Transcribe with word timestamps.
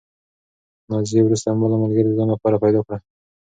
نازیې 0.91 1.21
وروسته 1.23 1.49
بله 1.61 1.75
ملګرې 1.83 2.07
د 2.09 2.13
ځان 2.17 2.29
لپاره 2.31 2.61
پیدا 2.63 2.79
کړه. 2.85 2.97